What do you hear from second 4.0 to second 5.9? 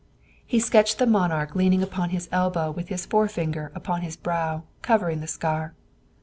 his brow covering the scar.